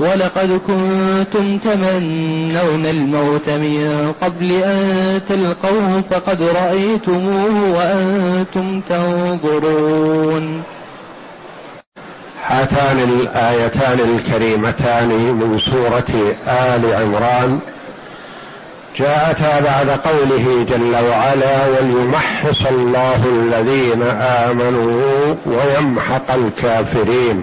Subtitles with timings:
[0.00, 10.62] ولقد كنتم تمنون الموت من قبل أن تلقوه فقد رأيتموه وأنتم تنظرون.
[12.46, 17.58] هاتان الآيتان الكريمتان من سورة آل عمران.
[18.98, 27.42] جاءتا بعد قوله جل وعلا وليمحص الله الذين آمنوا ويمحق الكافرين.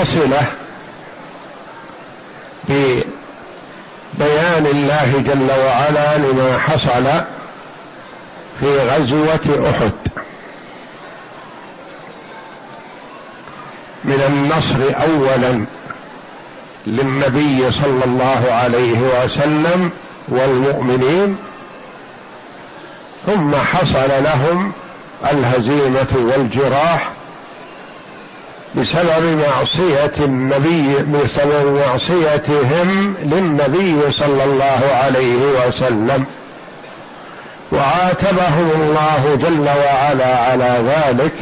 [0.00, 0.46] متصله
[2.68, 7.04] ببيان الله جل وعلا لما حصل
[8.60, 9.92] في غزوة أحد
[14.04, 15.64] من النصر اولا
[16.86, 19.90] للنبي صلى الله عليه وسلم
[20.28, 21.36] والمؤمنين
[23.26, 24.72] ثم حصل لهم
[25.32, 27.10] الهزيمة والجراح
[28.74, 36.24] بسبب معصية النبي بسبب معصيتهم للنبي صلى الله عليه وسلم.
[37.72, 41.32] وعاتبهم الله جل وعلا على ذلك.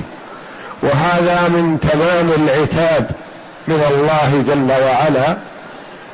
[0.82, 3.10] وهذا من تمام العتاب
[3.69, 5.36] من الله جل وعلا.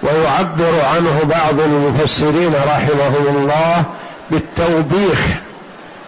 [0.03, 3.85] ويعبر عنه بعض المفسرين رحمهم الله
[4.31, 5.21] بالتوبيخ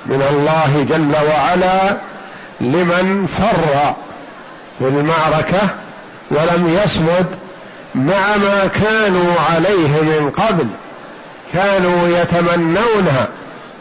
[0.07, 1.97] من الله جل وعلا
[2.61, 3.95] لمن فر
[4.79, 5.69] في المعركه
[6.31, 7.27] ولم يصمد
[7.95, 10.67] مع ما كانوا عليه من قبل.
[11.53, 13.09] كانوا يتمنون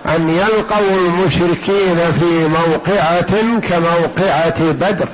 [0.06, 5.07] أن يلقوا المشركين في موقعة كموقعة بدر.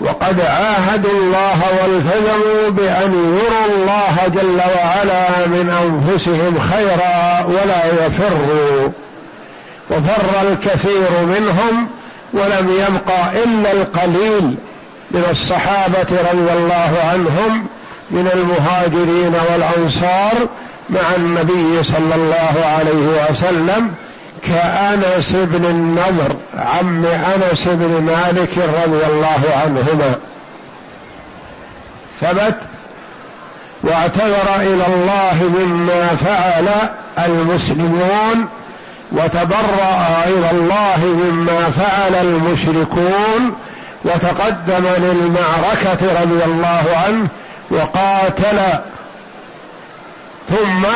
[0.00, 8.88] وقد عاهدوا الله والتزموا بأن يروا الله جل وعلا من أنفسهم خيرا ولا يفروا.
[9.90, 11.88] وفر الكثير منهم
[12.32, 14.56] ولم يبقى إلا القليل
[15.10, 17.66] من الصحابة رضي الله عنهم
[18.10, 20.48] من المهاجرين والأنصار
[20.90, 23.94] مع النبي صلى الله عليه وسلم
[24.48, 30.14] كأنس بن النضر عم أنس بن مالك رضي الله عنهما.
[32.20, 32.56] ثبت
[33.82, 36.68] واعتذر إلى الله مما فعل
[37.26, 38.48] المسلمون
[39.12, 43.56] وتبرأ إلى الله مما فعل المشركون
[44.04, 47.28] وتقدم للمعركة رضي الله عنه
[47.70, 48.60] وقاتل.
[50.48, 50.86] ثم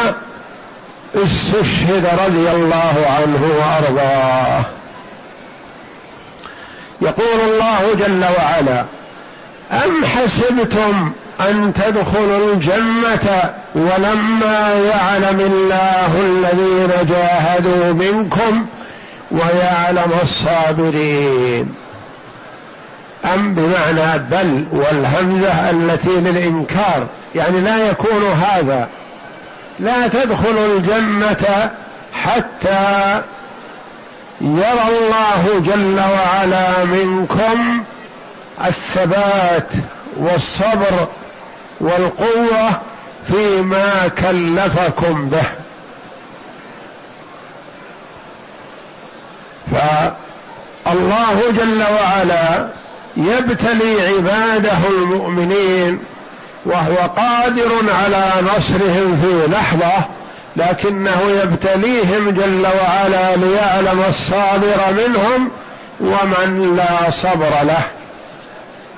[1.15, 4.65] استشهد رضي الله عنه وأرضاه.
[7.01, 8.85] يقول الله جل وعلا
[9.73, 18.67] أم حسبتم أن تدخلوا الجنة ولما يعلم الله الذين جاهدوا منكم
[19.31, 21.75] ويعلم الصابرين؟
[23.25, 28.89] أم بمعنى بل والهمزة التي للإنكار يعني لا يكون هذا.
[29.81, 31.71] لا تدخلوا الجنة
[32.13, 33.23] حتى
[34.41, 37.85] يرى الله جل وعلا منكم
[38.65, 39.69] الثبات
[40.17, 41.07] والصبر
[41.81, 42.71] والقوة
[43.27, 45.47] فيما كلفكم به.
[49.73, 52.69] فالله جل وعلا
[53.17, 56.01] يبتلي عباده المؤمنين
[56.65, 60.05] وهو قادر على نصرهم في لحظة
[60.57, 65.51] لكنه يبتليهم جل وعلا ليعلم الصابر منهم
[66.01, 67.83] ومن لا صبر له.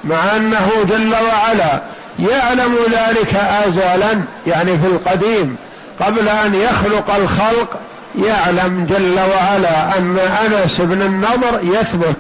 [0.05, 1.83] مع أنه جل وعلا
[2.19, 3.35] يعلم ذلك
[3.67, 5.57] ازلا يعني في القديم
[6.01, 7.81] قبل أن يخلق الخلق
[8.25, 12.17] يعلم جل وعلا أن أنس بن النضر يثبت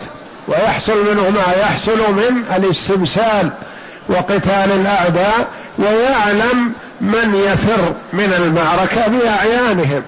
[0.48, 3.50] ويحصل منه ما يحصل من الاستبسال
[4.08, 5.48] وقتال الأعداء
[5.78, 10.02] ويعلم من يفر من المعركة بأعيانهم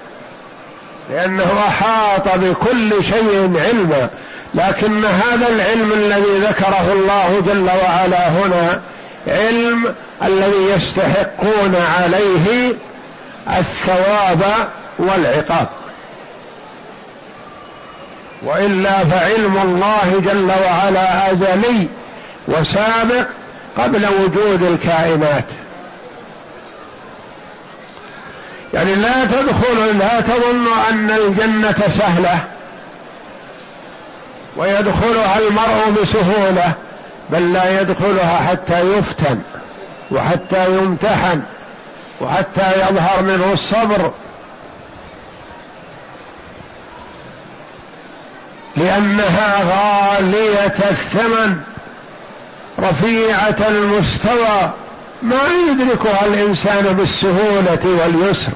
[1.11, 4.11] لأنه أحاط بكل شيء علما.
[4.55, 8.81] لكن هذا العلم الذي ذكره الله جل وعلا هنا
[9.27, 9.95] علم
[10.25, 12.75] الذي يستحقون عليه
[13.59, 14.69] الثواب
[14.99, 15.69] والعقاب.
[18.43, 21.89] وإلا فعلم الله جل وعلا أزلي
[22.49, 23.27] وسابق
[23.79, 25.45] قبل وجود الكائنات.
[28.75, 32.45] يعني لا تدخل لا تظن أن الجنة سهلة.
[34.57, 36.73] ويدخلها المرء بسهولة
[37.31, 39.39] بل لا يدخلها حتى يفتن
[40.11, 41.43] وحتى يمتحن
[42.21, 44.13] وحتى يظهر منه الصبر.
[48.77, 51.57] لأنها غالية الثمن
[52.79, 54.73] رفيعة المستوى
[55.23, 58.53] ما يدركها الإنسان بالسهولة واليسر.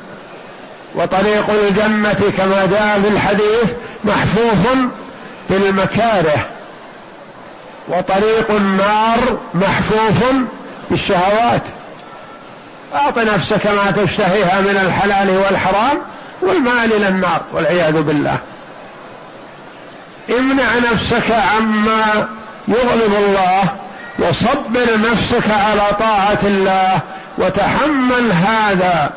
[0.95, 3.75] وطريق الجنة كما جاء في الحديث
[4.05, 4.67] محفوف
[5.51, 6.47] بالمكاره
[7.89, 9.19] وطريق النار
[9.55, 10.33] محفوف
[10.91, 11.63] بالشهوات.
[12.95, 15.99] أعط نفسك ما تشتهيها من الحلال والحرام
[16.43, 18.39] والمال إلى النار والعياذ بالله.
[20.31, 22.29] امنع نفسك عما
[22.69, 23.63] يغضب الله
[24.19, 27.01] وصبر نفسك على طاعة الله
[27.39, 29.11] وتحمل هذا.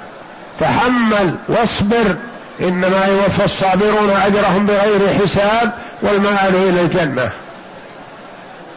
[0.59, 2.15] تحمل واصبر.
[2.61, 7.31] إنما يوفى الصابرون أجرهم بغير حساب والمآل إلى الجنة.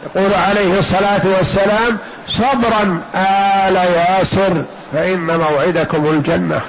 [0.06, 6.60] يقول عليه الصلاة والسلام صبرا آل ياسر فإن موعدكم الجنة.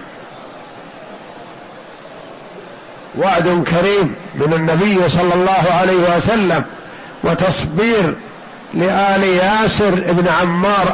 [3.18, 6.64] وعد كريم من النبي صلى الله عليه وسلم
[7.24, 8.16] وتصبير
[8.74, 10.86] لآل ياسر ابن عمار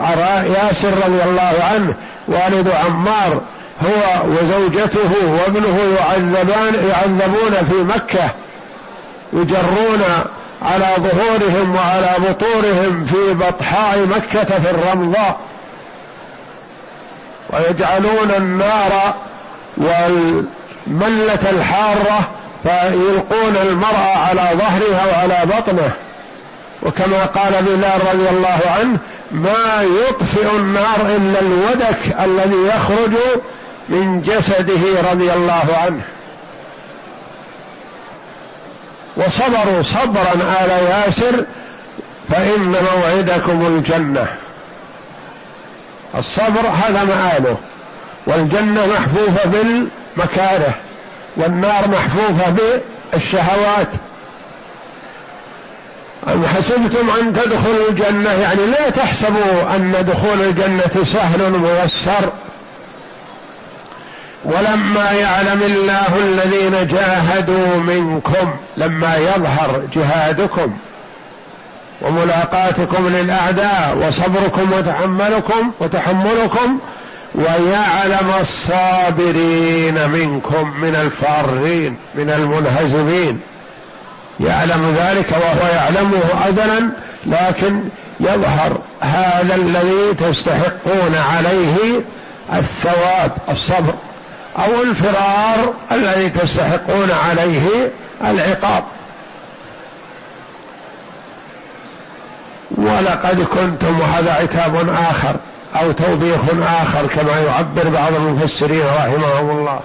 [0.45, 1.93] ياسر رضي الله عنه
[2.27, 3.41] والد عمار
[3.81, 8.31] هو وزوجته وابنه يعذبان يعذبون في مكة.
[9.33, 10.03] يجرون
[10.61, 15.37] على ظهورهم وعلى بطورهم في بطحاء مكة في الرمضاء.
[17.49, 19.15] ويجعلون النار
[19.77, 22.29] والملة الحارة
[22.63, 25.91] فيلقون المرأة على ظهرها وعلى بطنه.
[26.83, 28.97] وكما قال بلال رضي الله عنه
[29.31, 33.11] ما يطفئ النار إلا الودك الذي يخرج
[33.89, 36.01] من جسده رضي الله عنه.
[39.17, 41.45] وصبروا صبرا آل ياسر
[42.29, 44.27] فإن موعدكم الجنة.
[46.15, 47.57] الصبر هذا مآله
[48.27, 50.75] والجنة محفوفة بالمكاره
[51.37, 52.79] والنار محفوفة
[53.13, 53.89] بالشهوات.
[56.27, 62.31] أم حسبتم أن تدخلوا الجنة؟ يعني لا تحسبوا أن دخول الجنة سهل ميسر.
[64.47, 70.73] ولما يعلم الله الذين جاهدوا منكم لما يظهر جهادكم
[72.01, 76.79] وملاقاتكم للأعداء وصبركم وتحملكم وتحملكم
[77.35, 83.39] ويعلم الصابرين منكم من الفارين من المنهزمين.
[84.39, 86.91] يعلم ذلك وهو يعلمه ازلا
[87.25, 87.83] لكن
[88.19, 92.05] يظهر هذا الذي تستحقون عليه
[92.53, 93.93] الثواب الصبر.
[94.59, 97.91] أو الفرار الذي تستحقون عليه
[98.23, 98.83] العقاب.
[102.77, 105.35] ولقد كنتم وهذا عتاب آخر
[105.75, 109.79] أو توبيخ آخر كما يعبر بعض المفسرين رحمهم الله.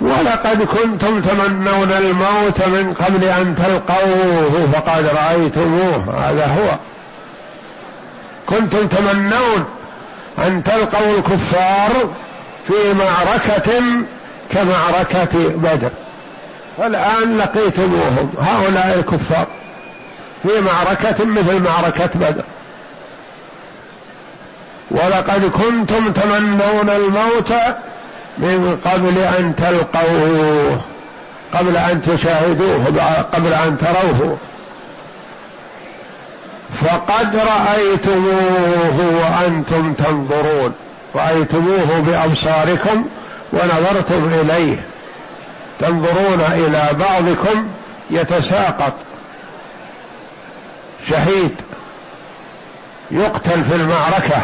[0.00, 6.28] ولقد كنتم تمنون الموت من قبل أن تلقوه فقد رأيتموه.
[6.28, 6.78] هذا هو.
[8.46, 9.64] كنتم تمنون
[10.38, 11.90] أن تلقوا الكفار
[12.68, 13.82] في معركة
[14.50, 15.90] كمعركة بدر.
[16.78, 19.46] فالآن لقيتموهم هؤلاء الكفار
[20.42, 22.44] في معركة مثل معركة بدر.
[24.90, 27.52] ولقد كنتم تمنون الموت
[28.38, 30.80] من قبل أن تلقوه
[31.54, 32.84] قبل أن تشاهدوه
[33.32, 34.38] قبل أن تروه.
[36.84, 40.74] فقد رأيتموه وأنتم تنظرون.
[41.14, 43.04] رأيتموه بأبصاركم
[43.52, 44.82] ونظرتم إليه.
[45.80, 47.68] تنظرون إلى بعضكم
[48.10, 48.92] يتساقط.
[51.10, 51.54] شهيد.
[53.10, 54.42] يقتل في المعركة.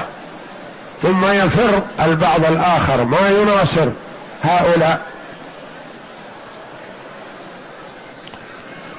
[1.03, 3.05] ثم يفر البعض الآخر.
[3.05, 3.91] ما يناصر
[4.43, 5.00] هؤلاء.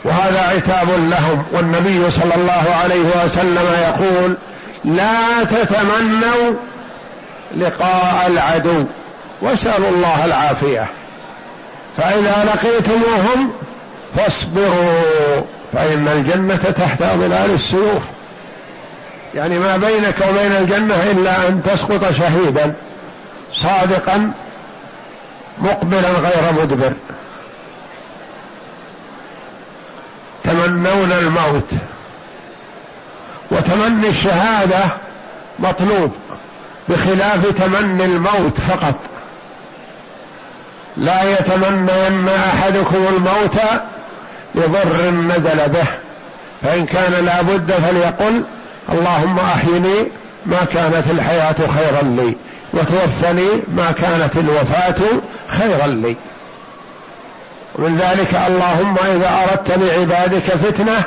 [0.03, 1.43] وهذا عتاب لهم.
[1.51, 4.37] والنبي صلى الله عليه وسلم يقول
[4.85, 6.53] لا تتمنوا
[7.55, 8.85] لقاء العدو.
[9.41, 10.87] واسألوا الله العافية.
[11.97, 13.51] فإذا لقيتموهم
[14.15, 15.41] فاصبروا
[15.73, 18.03] فإن الجنة تحت ظلال السيوف.
[19.35, 22.73] يعني ما بينك وبين الجنة إلا أن تسقط شهيدا
[23.63, 24.31] صادقا
[25.57, 26.93] مقبلا غير مدبر.
[30.45, 31.69] يتمنون الموت.
[33.51, 34.79] وتمني الشهادة
[35.59, 36.11] مطلوب.
[36.89, 38.95] بخلاف تمني الموت فقط.
[40.97, 43.57] لا يتمنين أحدكم الموت
[44.55, 45.85] لضر نزل به.
[46.61, 48.43] فإن كان لابد فليقل
[48.89, 50.11] اللهم أحيني
[50.45, 52.35] ما كانت الحياة خيرا لي
[52.73, 56.15] وتوفني ما كانت الوفاة خيرا لي.
[57.75, 61.03] ومن ذلك اللهم إذا أردت لعبادك فتنة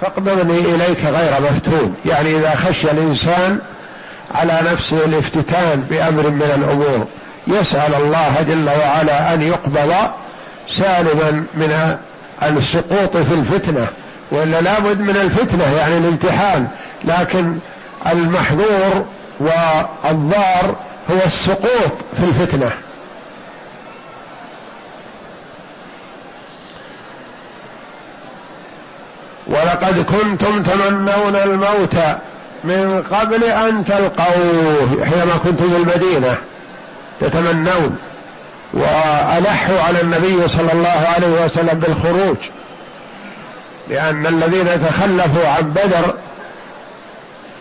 [0.00, 1.94] فاقبضني إليك غير مفتون.
[2.06, 3.58] يعني إذا خشي الإنسان
[4.34, 7.06] على نفسه الافتتان بأمر من الأمور.
[7.46, 9.94] يسأل الله جل وعلا أن يقبض
[10.78, 11.96] سالما من
[12.42, 13.88] السقوط في الفتنة
[14.30, 16.68] وإلا لابد من الفتنة يعني الامتحان.
[17.04, 17.58] لكن
[18.06, 19.04] المحظور
[19.40, 20.76] والضار
[21.10, 22.70] هو السقوط في الفتنة.
[29.46, 31.96] ولقد كنتم تمنون الموت
[32.64, 36.36] من قبل أن تلقوه حينما كنتم في المدينة
[37.20, 37.98] تتمنون.
[38.74, 42.36] والحوا على النبي صلى الله عليه وسلم بالخروج
[43.88, 46.14] لأن الذين تخلفوا عن بدر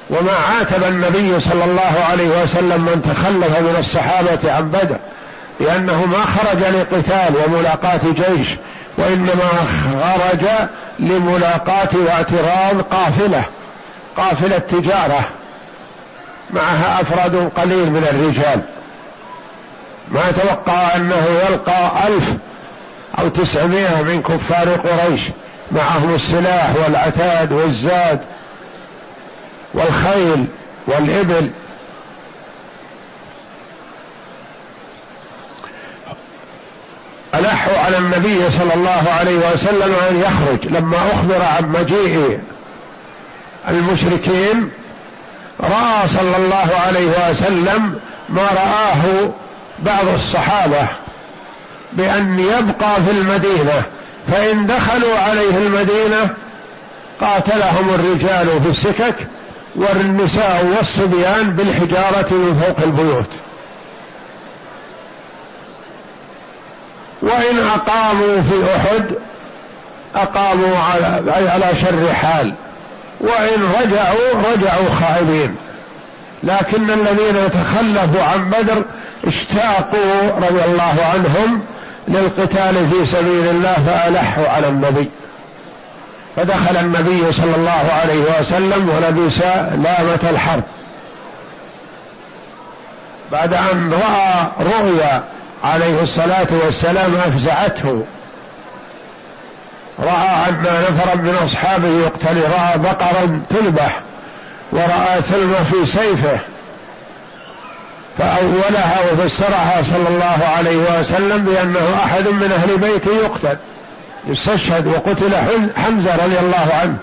[0.10, 4.98] وما عاتب النبي صلى الله عليه وسلم من تخلف من الصحابة عن بدر
[5.60, 8.48] لأنه ما خرج لقتال وملاقاة جيش
[8.98, 9.50] وإنما
[10.02, 10.46] خرج
[11.00, 13.44] لملاقاة واعتراض قافلة.
[14.18, 15.30] قافلة تجارة
[16.54, 18.62] معها أفراد قليل من الرجال.
[20.12, 22.38] ما توقع أنه يلقى ألف
[23.20, 25.22] أو تسعمائة من كفار قريش
[25.72, 28.22] معهم السلاح والعتاد والزاد
[29.74, 30.48] والخيل
[30.88, 31.52] والإبل.
[37.36, 42.40] ألحوا على النبي صلى الله عليه وسلم أن يخرج لما أخبر عن مجيء
[43.70, 44.70] المشركين
[45.60, 48.00] رأى صلى الله عليه وسلم
[48.30, 49.32] ما رآه
[49.80, 50.88] بعض الصحابة
[51.94, 53.84] بأن يبقى في المدينة
[54.28, 56.30] فإن دخلوا عليه المدينة
[57.22, 59.28] قاتلهم الرجال في السكك
[59.76, 63.30] والنساء والصبيان بالحجارة من فوق البيوت.
[67.22, 69.06] وإن أقاموا في أحد
[70.16, 72.54] أقاموا على, على شر حال.
[73.22, 75.56] وإن رجعوا رجعوا خائبين.
[76.44, 78.84] لكن الذين تخلفوا عن بدر
[79.28, 81.62] اشتاقوا رضي الله عنهم
[82.08, 85.10] للقتال في سبيل الله فألحوا على النبي.
[86.36, 89.42] فدخل النبي صلى الله عليه وسلم ولبس
[89.84, 90.64] لامة الحرب.
[93.32, 95.24] بعد أن رأى رؤيا
[95.64, 98.04] عليه الصلاة والسلام أفزعته.
[100.00, 104.02] رأى أن نفرا من أصحابه يقتل رأى بقرا تذبح
[104.72, 106.40] ورأى ثلمة في سيفه
[108.18, 113.58] فأولها وفسرها صلى الله عليه وسلم بأنه أحد من أهل بيته يقتل.
[114.28, 115.36] يستشهد وقتل
[115.76, 116.98] حمزة رضي الله عنه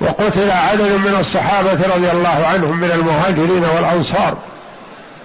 [0.00, 4.36] وقتل عدد من الصحابة رضي الله عنهم من المهاجرين والأنصار.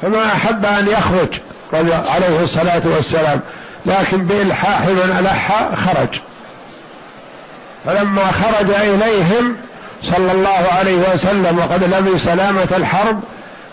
[0.01, 1.41] فما أحب أن يخرج
[2.09, 3.39] عليه الصلاة والسلام
[3.85, 6.21] لكن بإلحاح من ألح خرج.
[7.89, 9.55] فلما خرج إليهم
[10.03, 13.19] صلى الله عليه وسلم وقد لم سلامة الحرب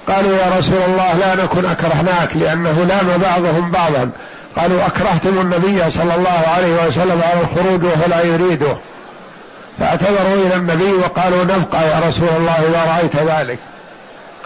[0.09, 4.11] قالوا يا رسول الله لا نكن أكرهناك لأنه لام بعضهم بعضا.
[4.57, 8.77] قالوا أكرهتم النبي صلى الله عليه وسلم على الخروج وهو لا يريده.
[9.79, 13.59] فاعتذروا إلى النبي وقالوا نبقى يا رسول الله إذا رأيت ذلك.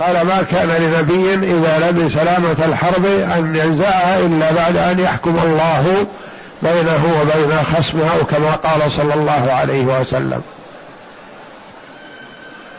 [0.01, 6.07] قال ما كان لنبي إذا لم سلامة الحرب أن ينزعها إلا بعد أن يحكم الله
[6.63, 10.43] بينه وبين خصمه أو كما قال صلى الله عليه وسلم.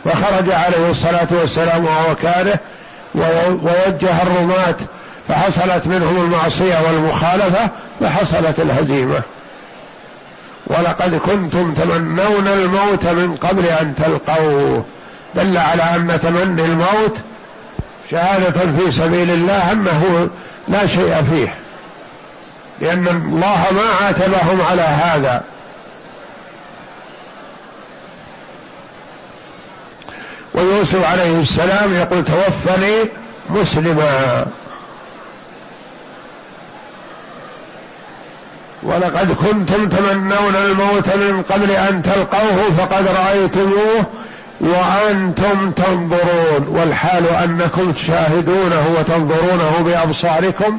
[0.04, 2.58] فخرج عليه الصلاة والسلام وهو كاره
[3.14, 4.76] ووجه الرماة
[5.28, 7.70] فحصلت منهم المعصية والمخالفة
[8.00, 9.20] فحصلت الهزيمة.
[10.66, 14.84] ولقد كنتم تمنون الموت من قبل أن تلقوه.
[15.34, 17.16] دل على أن تمني الموت
[18.10, 20.28] شهادة في سبيل الله أنه
[20.68, 21.54] لا شيء فيه.
[22.82, 25.42] لأن الله ما عاتبهم على هذا.
[30.54, 32.96] ويوسف عليه السلام يقول توفني
[33.50, 34.46] مسلما.
[38.82, 44.06] ولقد كنتم تمنون الموت من قبل أن تلقوه فقد رأيتموه
[44.60, 46.68] وأنتم تنظرون.
[46.68, 50.78] والحال أنكم تشاهدونه وتنظرونه بأبصاركم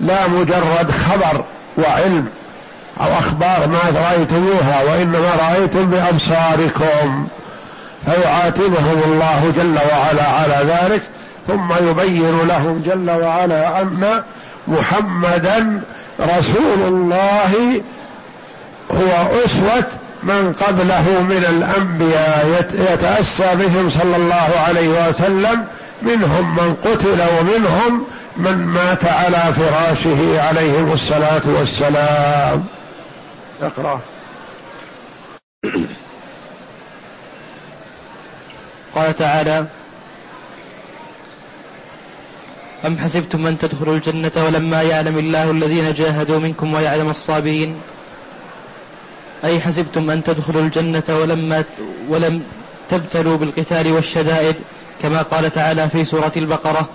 [0.00, 1.44] لا مجرد خبر
[1.78, 2.26] وعلم
[3.00, 7.26] أو أخبار ما رأيتموها وإنما رأيتم بأبصاركم.
[8.04, 11.02] فيعاتبهم الله جل وعلا على ذلك
[11.48, 14.22] ثم يبين لهم جل وعلا أن
[14.68, 15.82] محمدا
[16.20, 17.82] رسول الله
[18.90, 19.86] هو أسوة
[20.22, 22.66] من قبله من الأنبياء.
[22.92, 25.64] يتأسى بهم صلى الله عليه وسلم
[26.02, 28.04] منهم من قتل ومنهم
[28.36, 32.64] من مات على فراشه عليهم الصلاة والسلام.
[33.62, 34.00] اقرأ.
[38.94, 39.66] قال تعالى
[42.86, 47.80] أم حسبتم أن تدخلوا الجنة ولما يعلم الله الذين جاهدوا منكم ويعلم الصابرين؟
[49.44, 51.64] أي حسبتم أن تدخلوا الجنة ولما
[52.08, 52.42] ولم
[52.90, 54.56] تبتلوا بالقتال والشدائد
[55.02, 56.88] كما قال تعالى في سورة البقرة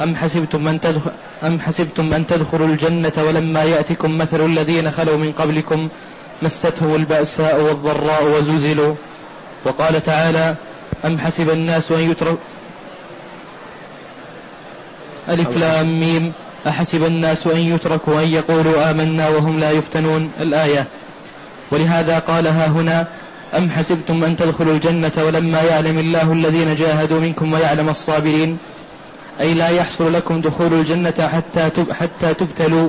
[0.00, 1.10] أم حسبتم أن تدخل
[1.42, 5.88] أم حسبتم أن تدخلوا الجنة ولما يأتكم مثل الذين خلوا من قبلكم
[6.42, 8.94] مستهم البأساء والضراء وزلزلوا.
[9.64, 10.56] وقال تعالى
[11.04, 12.38] أم حسب الناس أن يترك
[15.28, 16.32] ألف لام ميم.
[16.68, 20.30] أحسب الناس أن يتركوا أن يقولوا آمنا وهم لا يفتنون.
[20.40, 20.86] الآية.
[21.70, 23.06] ولهذا قالها هنا
[23.56, 28.58] أم حسبتم أن تدخلوا الجنة ولما يعلم الله الذين جاهدوا منكم ويعلم الصابرين.
[29.40, 32.88] أي لا يحصل لكم دخول الجنة حتى حتى تبتلوا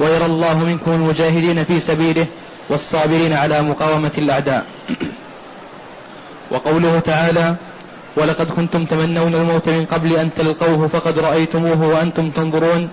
[0.00, 2.26] ويرى الله منكم المجاهدين في سبيله
[2.70, 4.66] والصابرين على مقاومة الأعداء.
[6.52, 7.56] وقوله تعالى
[8.16, 12.88] ولقد كنتم تمنون الموت من قبل أن تلقوه فقد رأيتموه وأنتم تنظرون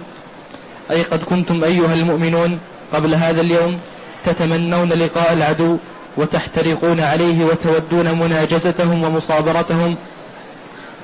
[0.91, 2.59] أي قد كنتم أيها المؤمنون
[2.93, 3.79] قبل هذا اليوم
[4.25, 5.77] تتمنون لقاء العدو
[6.17, 9.95] وتحترقون عليه وتودون مناجزتهم ومصابرتهم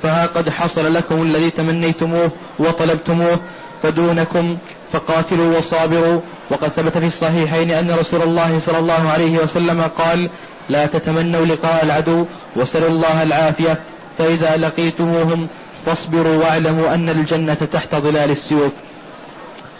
[0.04, 3.40] فها قد حصل لكم الذي تمنيتموه وطلبتموه
[3.84, 4.58] فدونكم
[4.92, 6.22] فقاتلوا وصابروا.
[6.50, 10.30] وقد ثبت في الصحيحين أن رسول الله صلى الله عليه وسلم قال
[10.70, 13.80] لا تتمنوا لقاء العدو وسلوا الله العافية.
[14.18, 15.48] فإذا لقيتموهم
[15.86, 18.72] فاصبروا واعلموا أن الجنة تحت ظلال السيوف.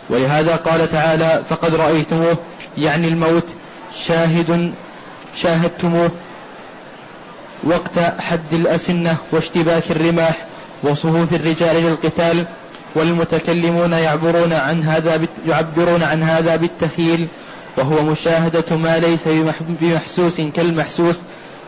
[0.10, 2.38] ولهذا قال تعالى فقد رأيتموه.
[2.78, 3.50] يعني الموت
[4.06, 4.74] شاهد
[5.36, 6.12] شاهدتموه.
[7.64, 10.46] وقت حد الأسنة واشتباك الرماح
[10.84, 12.48] وصفوف الرجال للقتال
[12.96, 17.28] والمتكلمون يعبرون عن هذا يعبرون عن هذا بالتخيل
[17.78, 19.28] وهو مشاهدة ما ليس
[19.82, 21.22] بمحسوس كالمحسوس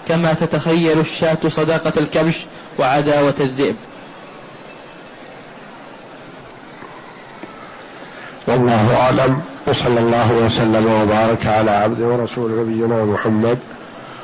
[0.08, 2.46] كما تتخيل الشاة صداقة الكبش
[2.80, 3.76] وعداوة الذئب.
[8.48, 13.60] والله أعلم وصلى الله وسلم وبارك على عبد ورسول نبينا محمد